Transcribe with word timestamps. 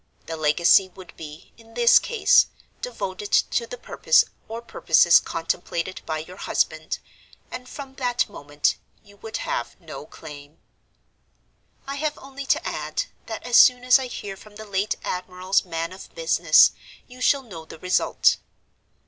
The 0.25 0.35
legacy 0.35 0.89
would 0.95 1.15
be, 1.15 1.53
in 1.57 1.75
this 1.75 1.99
case, 1.99 2.47
devoted 2.81 3.31
to 3.31 3.67
the 3.67 3.77
purpose 3.77 4.25
or 4.47 4.59
purposes 4.63 5.19
contemplated 5.19 6.01
by 6.07 6.17
your 6.17 6.37
husband—and, 6.37 7.69
from 7.69 7.93
that 7.97 8.27
moment, 8.27 8.77
you 9.03 9.17
would 9.17 9.37
have 9.45 9.79
no 9.79 10.07
claim. 10.07 10.57
"I 11.85 11.97
have 11.97 12.17
only 12.17 12.47
to 12.47 12.67
add, 12.67 13.03
that 13.27 13.43
as 13.43 13.57
soon 13.57 13.83
as 13.83 13.99
I 13.99 14.07
hear 14.07 14.35
from 14.35 14.55
the 14.55 14.65
late 14.65 14.95
admiral's 15.03 15.63
man 15.65 15.93
of 15.93 16.15
business, 16.15 16.71
you 17.07 17.21
shall 17.21 17.43
know 17.43 17.65
the 17.65 17.77
result. 17.77 18.37